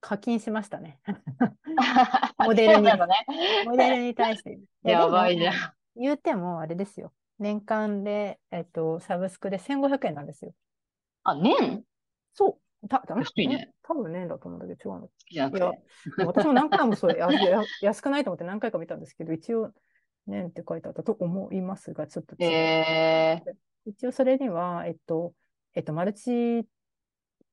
[0.00, 1.00] 課金しましたね。
[2.38, 2.92] モデルにね。
[3.64, 4.58] モデルに対して。
[4.84, 5.54] やばいじゃん
[5.96, 7.12] 言うても、あれですよ。
[7.38, 10.52] 年間で、えっと、サブスクで1500円なんですよ。
[11.24, 11.82] あ、年？
[12.34, 12.88] そう。
[12.88, 13.72] た、た安いね。
[13.82, 15.10] 多分年だと思うんだけど、違うの。
[15.30, 15.60] いやて。
[16.18, 17.18] 私も何回もそれ
[17.80, 19.72] 安くないと思って何回か見たんですけど、一応、
[20.26, 23.42] 年って書いてあったと思いますが、ちょっと違うえ
[23.86, 25.34] 一応それには、えっと、
[25.74, 26.66] えっと、マルチ、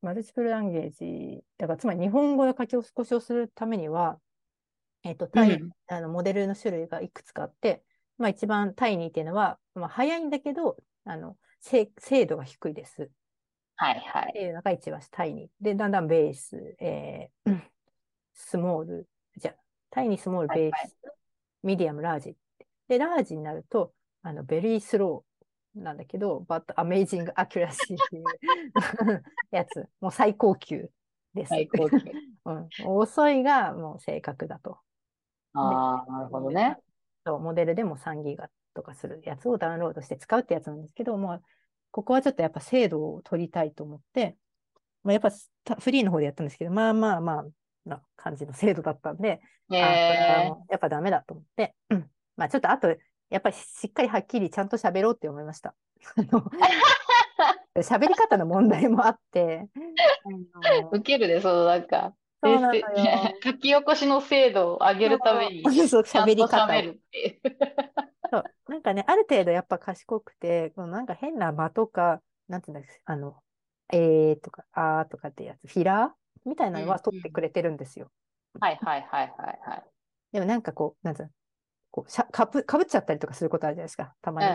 [0.01, 4.19] マルチプルランゲージ、だからつまり日本語の書き起こしをするためには、
[5.03, 7.83] えっと、タイ、うんあのモデルの種類がいくつかあって、
[8.17, 13.03] まあ一番タイニーっていうのは、まあ早いんだけど、あの、精精度が低いです。
[13.03, 13.07] ー、
[13.75, 14.29] はいはい。
[14.29, 15.47] っていうのが一番タイニー。
[15.61, 17.63] で、だんだんベース、えーうん
[18.39, 19.55] スモール、じゃあ
[19.89, 20.95] タイニー、スモール、はいはいベース、
[21.63, 22.35] medium、large。
[22.87, 28.23] で、 large になると、あの、 very slow なんだけど、 but、amazing、accuracy っていう
[29.51, 30.89] やつ、もう最高級
[31.33, 31.49] です。
[31.49, 31.97] 最高級。
[32.45, 34.79] うん、遅いがもう正確だと。
[35.53, 36.77] ああ、なるほどね。
[37.25, 41.41] そうモデルでも3ギガとかするやつをダウンロードして使うってやつなんですけど、もう
[41.91, 44.37] ここはちょっとやっぱ精度を取りたいと思って、
[45.03, 45.31] まあ、やっぱ
[45.63, 47.45] たフリーの方でやったんですけど、まあまあまあ
[47.85, 51.71] な感じの精度だったんで、えもうやっぱダメだと思って、うん
[52.37, 52.95] まあちょっとあと、
[53.29, 55.75] やっぱりしっかりはっきりちゃんと喋ろうって思いました。
[57.75, 59.67] 喋り方の問題もあって、
[60.23, 60.29] あ
[60.79, 62.83] のー、受けるで、そのなんか、そうなのよ
[63.43, 66.67] 書き起こしの精度を上げるために、そう喋り方。
[68.29, 73.37] そうなんかね、ある程度やっぱ賢くて、このなんか変な間とか、なんていうんだっけ、あの、
[73.91, 78.11] えーとか、あーとかってやつ、フィラーみたいなのは取ってくれてるんですよ。
[78.59, 79.83] はいはいはいはいはい。
[80.33, 81.29] でもなんかこう、なんつうの、
[81.97, 84.47] こうしゃかぶかぶっちゃったりとかすることあるじゃないですか、たまに。
[84.47, 84.53] うん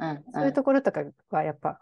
[0.00, 1.80] うんうんそういうところとかはやっぱ、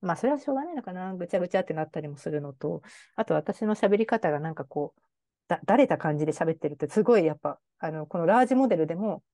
[0.00, 2.82] まあそれはしょうがないのかな、ぐちゃぐちゃってなったりもするのと、
[3.16, 5.00] あと私の喋り方がなんかこう、
[5.48, 9.24] だだれた感じで喋ってるって、すごいやっぱ、あの、このラージモデルでも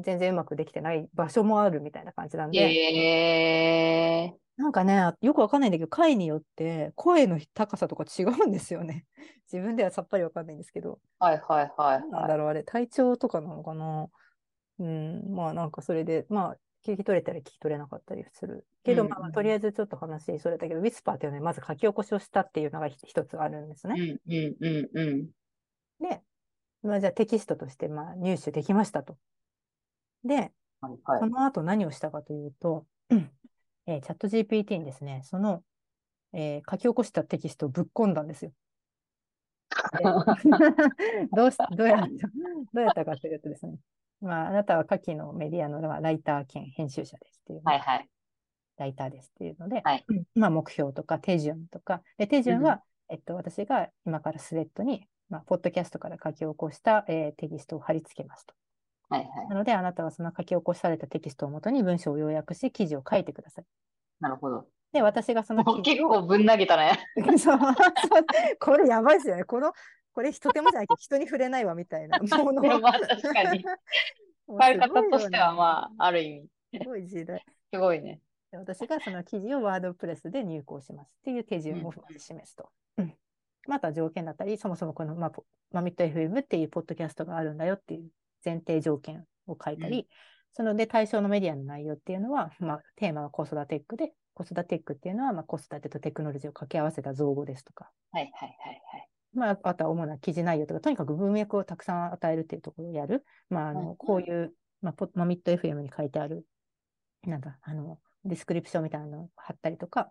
[0.00, 9.04] 全然うまくできてない場所もあるみたいな感じなんで、えー、なんかね、よくわかんないんだけど、回によって声の高さとか違うんですよね。
[9.52, 12.08] 自分ではさっぱりわかんないんですけど、はいはいはいはい。
[12.08, 14.08] なんだろう、あれ、体調とかなのかな。
[14.78, 18.66] うん、まあなんかそれで、まあ、聞き取れたり聞き取れなかったりする。
[18.84, 24.18] けど、うんまあまあ、とりあえずちょっと話それたけど、ウィスパーっていうのはね、まず書き起こしをしたっていうのがひ一つあるんですうんね。
[24.26, 25.26] うんうんうん。
[26.00, 26.22] で、
[26.82, 29.16] まあ、じゃあテキストとしてまあ入手できましたと。
[30.24, 30.34] で、
[30.80, 31.26] はいはいそ。
[31.26, 33.30] の後何をしたかというと、うん
[33.86, 35.62] えーチャット GPT にですね、その、
[36.32, 38.52] えー書き起こしたテキストをぶっ込んだんですよ。
[39.98, 40.04] で
[41.34, 42.10] どうしどうやったど
[42.74, 43.78] うやったかというとですね、
[44.20, 48.08] まあ、あなたは下記のメディアのまあライター兼編集者ですっていうね、はいはい。
[48.78, 58.54] ライターですっていうので、はいうんまあ、目標とか手順とか、で手順は、えっと、私が今からスレッドに、まあ、ポッドキャストから書き起こした、えーテキストを貼り付けますと。
[59.08, 59.48] はいはい。
[59.48, 63.64] なので、あなたはその書き起こされたテキストをもとに文章を要約し、記事を書いてください。
[64.20, 64.66] なるほど。
[64.92, 66.98] で、私がその結構ぶん投げたね。
[67.16, 67.58] そうそう
[68.58, 69.44] これやばいですよね。
[69.44, 69.72] この、
[70.16, 72.62] これ一手間じゃないけど人に触れないわみたいな もの。
[72.80, 73.62] まあ確かに。
[74.48, 76.40] もう使い方としてはあ、まあ、ある意
[76.72, 77.44] 味、すごい時代。
[77.70, 78.22] すごいね。
[78.50, 82.70] で私がその記事をワードプレスで入稿しますっていう手順をうん示すと。
[82.96, 83.14] うん
[83.68, 88.10] また条件だったり、そもそもこの、まあ、ポマミット FM っていうポッドキャストがあるんだよっていう
[88.44, 90.06] 前提条件を書いたり、う
[90.52, 99.08] そので対象のメディアの内容っていうのは、まあ、テーマは子育てテックで、子育てテックっていうのは、まあ、子育てとテクノロジーを掛け合わせた造語ですとか、はいはいはいはい。
[99.36, 103.24] まあ、あとは主な記事内容とか、とにかく文脈をたくさん与えるっていうところをやる。
[103.50, 106.46] まあ、あの、こういう、まあ、 momit FM に書いてある、
[107.22, 110.10] なんだ、あの、ディスクリプションみたいなのを貼ったりとか、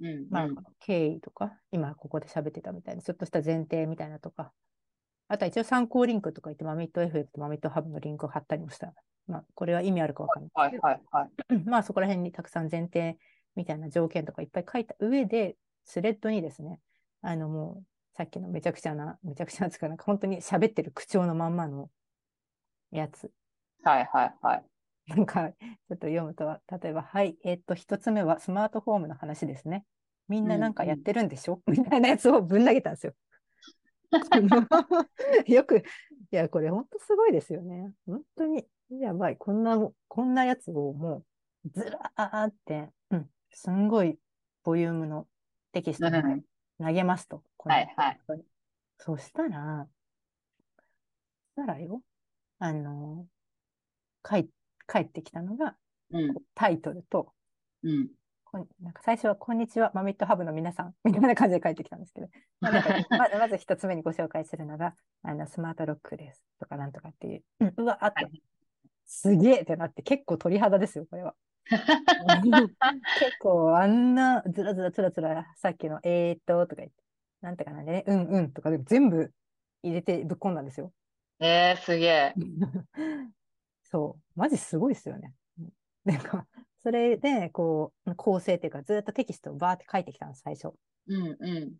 [0.00, 4.52] うんまあうん、経緯とか、今ここで喋ってたみたいな、ちょっとした前提みたいなとか、
[5.28, 8.94] あとは一応参考リンクとか言って、マミット FM とマミットハブのリンクを貼ったりもした。
[9.26, 11.30] まあ、これは意味あるかわかんないはいはいはい。
[11.50, 13.16] う んまあ、そこら辺にたくさん前提
[13.54, 16.80] みたいな条件とかいっぱい書いた上で、スレッドにですね、
[17.22, 17.84] あのもう、
[18.20, 21.88] さっきのめちゃくちゃな、めちゃくちゃなつかなんか本当に喋ってる口調のまんまの
[22.90, 23.30] やつ。
[23.82, 24.64] はいはいはい。
[25.06, 29.86] なんか、ちょっと読むと、例えば、はい、えっと、一つ目はスマートフォームの話ですね。
[30.28, 33.14] みんななんかやってるんでしょ、 みたいなやつをぶん投げたんですよ。
[35.46, 35.82] よく、い
[36.30, 37.90] や、これ本当すごいですよね。
[38.04, 39.38] 本当にやばい。
[39.38, 39.78] こんな、
[40.08, 41.24] こんなやつをも
[41.64, 44.18] うずらーって、うん、すんごい
[44.62, 45.26] ボリュームの
[45.72, 46.49] テキストにうん
[46.80, 47.42] 投げますと。
[47.58, 48.20] はいはい。
[48.98, 49.86] そしたら、
[51.54, 52.02] そしたらよ、
[52.58, 53.26] あの、
[54.22, 54.48] 帰
[54.86, 55.76] 帰ってきたのが
[56.12, 56.34] うん。
[56.54, 57.32] タイトルと、
[57.82, 58.08] うん。
[58.44, 62.28] こんなんか最初は、こんにちは、マミットハブの皆さん、 みたいな感じで帰ってきたんですけど、
[62.60, 68.42] まずまず一つ目にご紹介するのが、あのスマートロックですとかなんとかっていう、うんうわーって、
[69.06, 71.36] すげえってなって、結構鳥肌ですよ、これは。
[73.18, 76.94] 結構あんなずらずらつらつら、さっきのえーっととか言って、
[77.40, 79.32] なんとかなんでね、うんうんとかで全部
[79.82, 80.92] 入れてぶっ込んだんですよ。
[81.40, 82.34] えー、すげえ。
[83.84, 85.34] そう、マジすごいですよね。
[86.04, 86.46] なんか、
[86.82, 90.72] それで、こう、構成っていうか、ずっとテキストをバーって書いてきたんです、最初。
[91.06, 91.76] うんう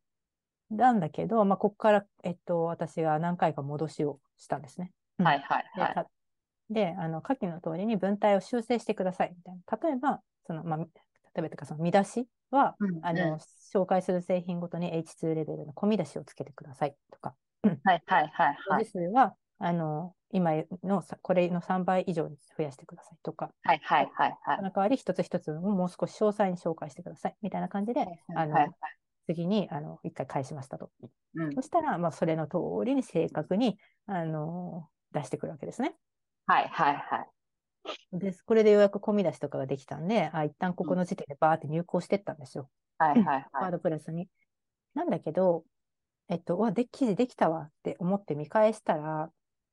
[0.72, 0.76] ん。
[0.76, 4.92] なんだけど、まあ、ここから、えっと、私が何回か戻しをしたんですね。
[5.18, 6.06] うんはいはいはい。
[6.70, 9.90] であの、下記の通りに文体を修正してください、みたいな。
[9.90, 10.86] 例えば、その、まあ、例
[11.38, 13.38] えばとか、その見出しは、うんあの、
[13.74, 18.86] 紹介する製品ごとに H2 レベルの込み出しをつけてくださいとか、はいはいはいはい。
[18.86, 20.52] 数は、あの、今
[20.84, 24.62] のさこれの3倍以上に増やしてくださいとか、はいはいはいはいそ。
[24.62, 28.70] の代わり一つ一つをもう少し詳細に紹介してくださいみたいな感じで、あの、はいはい
[29.26, 30.90] 次にあの一回返しましたと。
[31.36, 35.94] うんそしたら、まあ、それの通りに正確にあの出してくるわけですね。
[36.50, 37.26] はいはいは
[38.12, 38.18] い。
[38.18, 42.68] で、これでようやく込み出しとかができたんで、あ、一旦ここの時点でバーって入稿してったんですよ。
[42.98, 43.46] はいはいはい。
[43.52, 44.28] ワードプレスに。
[44.94, 45.62] なんだけど、
[46.28, 49.30] えっと、わ、で、記事できたわって思って見返したら、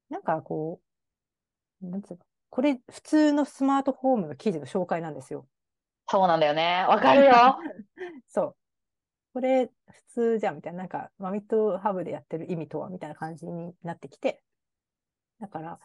[0.09, 0.79] なんかこ
[1.81, 2.19] う、なんつうの、
[2.51, 5.47] これ普通のスマートフォームの記事の紹介なんですよ。
[6.07, 6.85] そうなんだよね。
[6.87, 7.33] わかるよ。
[8.29, 8.55] そう。
[9.33, 14.43] これ普通じゃんみたいな、なんかマミットハブでやってる意味とはみたいな感じになってきて、
[15.39, 15.79] だから、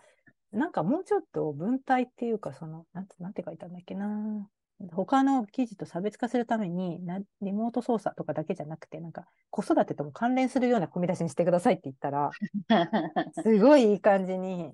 [0.53, 4.49] なんかもうちょっと文体っていうか、その、なんて、なんて書いたんだっけな。
[4.93, 12.31] 他の記事と差別化するためにな、リモート操作とかだけじゃなくて、なんか子育てとも関連するような込み出しにしてくださいって言ったら、
[13.43, 14.73] すごいいい感じに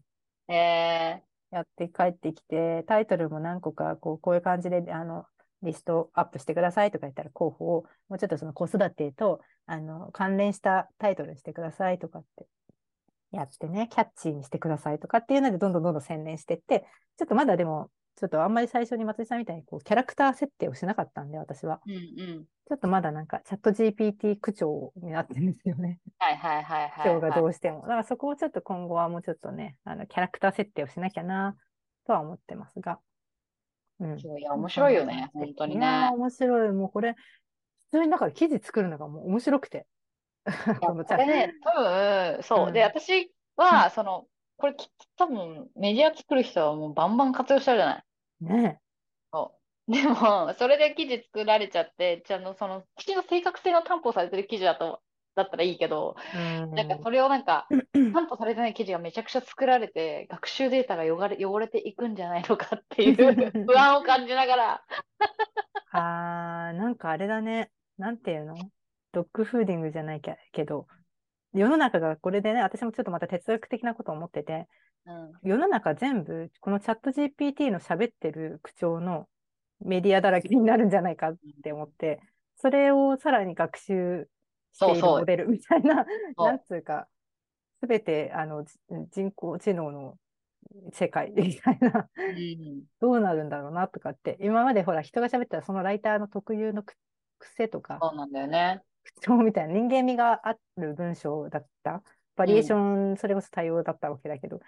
[0.48, 5.26] えやって帰ってきて、タイトルも何個かこうこういう感じであの
[5.62, 12.46] リストアップしてくださいとか言ったら候補をもうちょっとその子育てとあの関連したタイトルにしてくださいとかって
[13.30, 16.86] やってね、キャッチーにしてくださいとかっていうのでどんどんどんどん洗練してって、
[17.18, 21.80] ちょっとまだでも、ちょっとあんまり最初に松井さんみたいにこうキャラクター設定をしなかったんで、私は。
[21.86, 22.44] ー、うんうん。
[22.68, 26.00] ちょっとまだなんかチャット GPT 口調になってるんですよね。
[26.18, 26.90] はいはいはいはい。
[26.90, 27.82] 口調がどうしても。
[27.82, 31.56] だからそこをちょっと今後はもうちょっとね、あのキャラクター設定をしなきゃな
[32.06, 32.98] とは思ってますが。
[34.00, 34.18] うん。
[34.18, 35.30] そういや、面白いよね。
[35.32, 36.16] 本当にいやーね。
[36.16, 36.72] 面白い。
[36.72, 37.14] もうこれ、
[37.90, 39.86] 普通にだから記事作るのがもう面白くて。
[40.80, 42.72] これね、多分、そうう。
[42.72, 48.04] んで、私は、その、これきっと多分、メディア作る人はもうバンバン活用しちゃうじゃな
[48.40, 48.44] い？
[48.44, 48.80] ね
[49.32, 49.58] そ
[49.88, 49.92] う。
[49.92, 55.02] でも、それで記事作られちゃって、ちゃんとその、記事の正確性の担保されてる記事だと、
[55.34, 56.70] だったらいいけど、うん。
[56.74, 57.70] なんかそれをなんか、
[58.12, 63.16] 担保されてない記事がめちゃくちゃ作られて、学習データが汚れ、汚れていくんじゃないのかっていう
[63.66, 64.86] 不安を感じながら、
[65.90, 67.70] あー、なんかあれだね。
[67.98, 68.70] なんていうの？
[69.12, 70.86] ドッグフーディングじゃないけけど、
[71.52, 74.66] 世の中がこれでね、私もちょっとまた哲学的なことを思ってて、
[75.06, 79.26] うん、世の中全部、このチャット GPT の喋ってる口調の
[79.80, 82.20] メディアだらけになるんじゃないかって思って、
[82.56, 84.28] それをさらに学習
[84.72, 85.20] しているそうそう。
[85.20, 86.04] モデルみたいな、
[86.36, 86.46] そう。
[86.46, 87.06] なんつうか、
[87.80, 88.74] すべてあのじ
[89.12, 90.18] 人工知能の
[90.92, 96.94] 世界みたいな、うん、どうなるんだろうなとかって、今までほら人が喋ったらそのライターの特有のく
[97.38, 98.82] 癖とかそうなんだよね。
[99.16, 99.74] 口調みたいな。
[99.74, 102.02] 人間味がある文章だった。
[102.36, 104.60] バリエーション、それこそ多様だったわけだけど、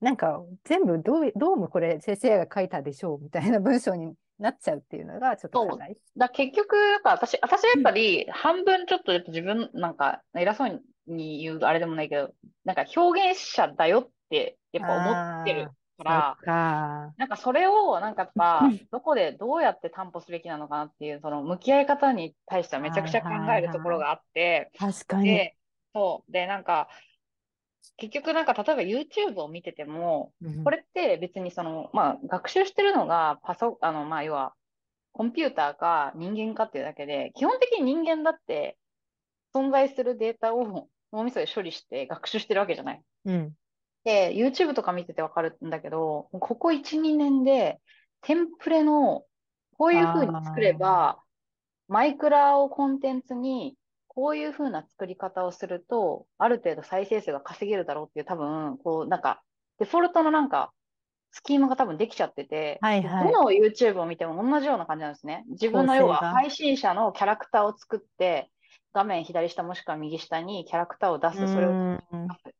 [0.00, 5.78] なんか全部どうどうもこれ先生が書いたでしょうみたいな文章になっちゃうっていうのがちょっと。
[6.16, 12.32] だ結局、やっぱ私、私はやっぱり半分ちょっとやっぱ自分なんか偉そうに言うあれでもないけど、
[12.64, 15.70] なんか表現者だよってやっぱ思ってる
[16.04, 17.14] かそら。
[17.16, 25.24] なんかそれをなんかやっぱうんどこでどうやって担保すべきなのかなっていうその向き合い方に対してはめちゃくちゃ考えるところがあって、確かに。
[25.24, 25.56] で、
[25.94, 26.32] そう。
[26.32, 26.88] で、なんか、
[27.96, 34.54] 結局なんか例えば YouTube を見てても、うんこれって別にその、まあ学習してるのがパソ、あの、まあ要は、
[35.12, 38.78] コンピューターか人間かっていうだけで、基本的に人間だって、
[39.54, 43.02] 存在するデータを脳みそで処理して学習してるわけじゃない。
[43.24, 43.52] うん。
[44.04, 47.80] で、YouTube とか見ててわかるんだけど、ここ1、2年で、
[48.22, 49.24] テンプレの、
[49.78, 51.20] こういう風に作れば、
[51.88, 53.76] マイクラをコンテンツに、
[54.08, 59.42] こういう風な作り方をすると、ある程度再生数が稼げるだろうっていう、多分、こう、なんか、
[59.78, 60.72] デフォルトのなんか、
[61.32, 63.32] スキームが多分できちゃってて、はいはい。
[63.32, 65.44] どの YouTube を見ても同じような感じなんですね。
[65.48, 68.50] 自分の要は配信者のキャラクターを作って、
[68.92, 71.52] 画面左下もしくは右下にキャラクターを出す。
[71.52, 72.00] それをうん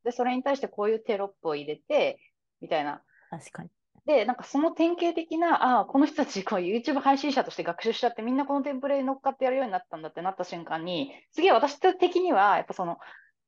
[0.03, 2.19] で、それに対してこういうテロップを入れて、
[2.61, 3.01] みたいな。
[3.29, 3.69] 確かに。
[4.05, 12.97] で、なんかその典型的な、ああ、この人たちこう YouTube 配信者として学習しちゃって、みんなこのテンプレに乗っかってやるようになったんだってなった瞬間に、すげえ私的には、やっぱその、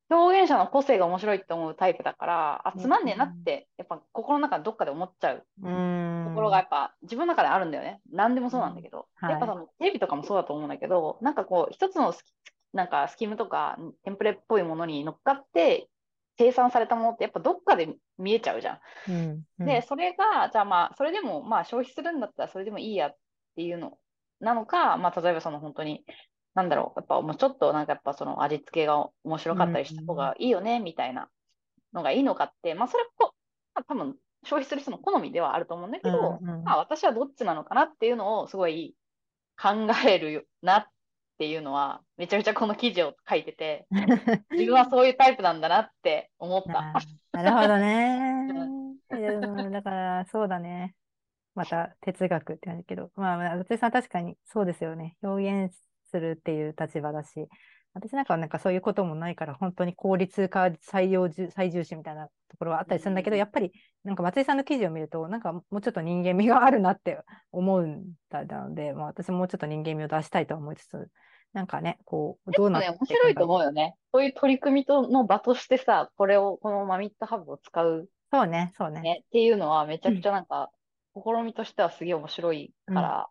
[0.09, 6.25] 表現者の個性が面白いって思うタイプだから、あ、つまんねえなって、やっぱ心の中でどっかで思っちゃううん。
[6.29, 8.01] ところがやっぱ自分の中であるんだよね。
[8.11, 9.07] 何でもそうなんだけど。
[9.21, 12.34] うんはいやっぱそのテレビとかもそうだと思うんだけど、なんかこう、一つのスキ
[12.74, 15.88] なんかスキームとかテンプレっぽいものに乗っかって
[16.38, 18.80] 生産されたものってやっぱどっかで見えちゃうじゃん。
[19.09, 19.43] うん。
[19.59, 23.15] うんで、それが、じゃあまあ、それでもまあ消費するんだったらそれでもいいやっ
[23.55, 23.97] ていうの
[24.39, 26.03] なのか、まあ例えばその本当に、
[26.55, 31.30] なんだろう、やっぱもうちょっとなんかやっぱその味付けが面白かったりした方がいいよね、みたいな
[31.93, 33.34] のがいいのかって、まあそれこ、
[33.76, 38.95] まあ多分消費する人の好みではあると思うんだけど、うんうんまあ私はどっちなのかなっていうのをすごい
[39.61, 40.86] 考えるなっ
[41.43, 43.85] ていうのは、めちゃめちゃこの記事を書いてて、
[44.51, 46.93] 自分はそういうタイプなんだなって思った。
[47.33, 48.47] ななるほどね。
[49.11, 50.95] うんだから、そうだね。
[51.53, 55.17] また哲学って感じだけど、まあ、まあ私さん確かにそうですよね。
[55.21, 55.77] 表現
[56.09, 57.47] するっていう立場だし、
[57.93, 63.71] 私なんかはなんかそういうこともないから、本当に効率化採用重最重視みたいなところはあったりするんだけど、うんやっぱり
[64.03, 67.19] なんか松井さんの記事を見ると、なんかもうちょっと人間味があるなって
[67.51, 71.07] 思うんだので、まあ私ももうちょっと人間味を出したいとは思いつつ、
[71.54, 73.95] なんかね、こう、どうなってね、面白いと思うよね。
[74.12, 79.01] そういう取り組みとの場としてさ、これを、このマミットハブを使うそうね、そうね。
[79.01, 80.72] ねっていうのはめちゃくちゃなんか、
[81.16, 83.28] 試みとしてはすげえ面白いから、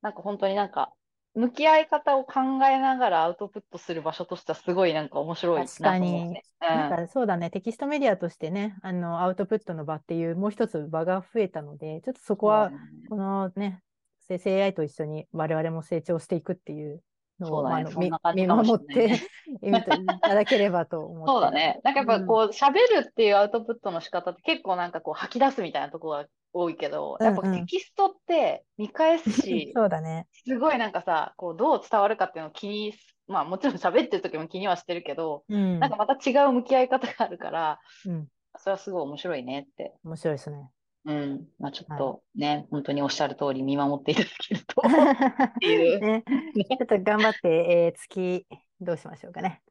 [0.00, 0.94] なんか本当になんか、
[1.34, 6.42] 向き合い方を考えながらアウトプットする場所としてはすごいなんか面白いなと確かにね。
[6.60, 12.70] なんうんかそうだね、テキストメディアとしてね、あの、アウトプットの場っていう、もう一つ場が増えたので、ちょっとそこは、
[13.10, 13.82] このね、
[14.20, 17.02] 生成 AI と一緒に我々も成長していくっていう
[17.40, 19.20] のを、そうだねまあ見見守っ て
[19.62, 19.70] い
[20.20, 21.26] ただければと思って。
[21.26, 21.80] そうだね。
[21.84, 30.26] なんかやっぱこう、喋るっていうアウトプットの仕方って結構なんかこう吐き出すみたいなところが多いけど、やっぱテキストって見返すし、 そうだね。
[30.46, 35.78] すごいなんかさ、こうどう伝わるかっていうのを気にす、まあもちろん喋ってる時も気にはしてるけど、うん。
[35.78, 38.28] なんかまた違う向き合い方があるから、うん。
[38.58, 39.94] それはすごい面白いねって。
[40.04, 40.70] 面白いですね。
[41.06, 41.48] うん。
[41.58, 44.82] まあちょっとね、本当におっしゃる通り見守っていただけると。
[46.00, 48.46] ね、ちょっと頑張って、えー月、
[48.80, 49.62] どうしましょうかね。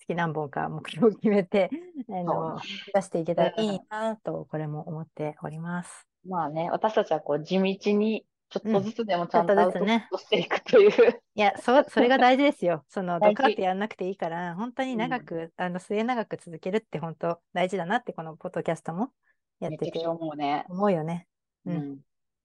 [0.00, 1.70] 月何本か目標を決めて、
[2.08, 2.58] あの、
[2.92, 6.06] 出していけたらいいなと、これも思っております。
[6.26, 9.86] まあね、私たちはこう地道にちょっとずつでもちゃんとアウトプ
[10.18, 11.22] していくという。
[11.36, 12.84] いや、そ、それが大事ですよ。
[12.88, 19.12] その、ドカってやんなくていいから、本当に長く、あの、末長く続けるって本当大事だなって、このポッドキャストも
[19.60, 20.64] やっててめちゃく思うね。
[20.68, 21.26] 思うよね。
[21.66, 21.98] ううんん。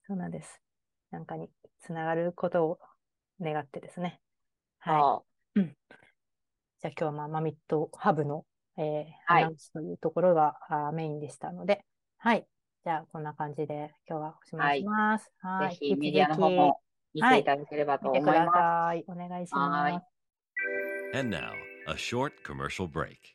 [0.07, 0.61] そうなんです。
[1.11, 1.49] なんかに
[1.82, 2.80] つながることを
[3.41, 4.20] 願ってですね。
[4.80, 5.24] は
[5.55, 5.63] そい。
[5.63, 8.45] じゃあ今日はまあマミットハブの、
[8.78, 8.84] えー
[9.26, 11.86] はいアナウンスというところが、あーメインでしたので、
[12.18, 12.45] はい。
[12.84, 15.32] じゃあこんな感じで今日はおしまいします。
[15.43, 15.47] う。
[15.47, 15.70] はい。
[15.72, 16.80] ぜひメディアの方も
[17.13, 18.51] 見ていただければと思います。
[18.51, 19.05] さい。
[19.07, 21.18] お願いしはいます。
[21.18, 21.53] And now,
[21.88, 23.35] a short commercial break.